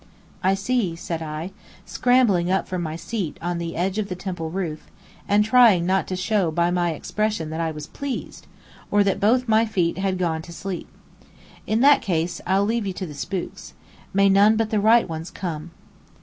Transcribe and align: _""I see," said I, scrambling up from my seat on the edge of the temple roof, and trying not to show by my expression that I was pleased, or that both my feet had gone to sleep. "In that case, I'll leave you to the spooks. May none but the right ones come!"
_""I 0.41 0.55
see," 0.55 0.95
said 0.95 1.21
I, 1.21 1.51
scrambling 1.85 2.49
up 2.49 2.67
from 2.67 2.81
my 2.81 2.95
seat 2.95 3.37
on 3.39 3.59
the 3.59 3.75
edge 3.75 3.99
of 3.99 4.09
the 4.09 4.15
temple 4.15 4.49
roof, 4.49 4.87
and 5.27 5.45
trying 5.45 5.85
not 5.85 6.07
to 6.07 6.15
show 6.15 6.49
by 6.49 6.71
my 6.71 6.93
expression 6.93 7.51
that 7.51 7.61
I 7.61 7.69
was 7.69 7.85
pleased, 7.85 8.47
or 8.89 9.03
that 9.03 9.19
both 9.19 9.47
my 9.47 9.63
feet 9.63 9.99
had 9.99 10.17
gone 10.17 10.41
to 10.41 10.51
sleep. 10.51 10.87
"In 11.67 11.81
that 11.81 12.01
case, 12.01 12.41
I'll 12.47 12.65
leave 12.65 12.87
you 12.87 12.93
to 12.93 13.05
the 13.05 13.13
spooks. 13.13 13.75
May 14.11 14.27
none 14.27 14.55
but 14.55 14.71
the 14.71 14.79
right 14.79 15.07
ones 15.07 15.29
come!" 15.29 15.69